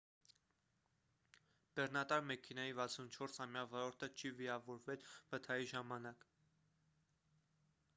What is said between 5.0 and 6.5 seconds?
վթարի ժամանակ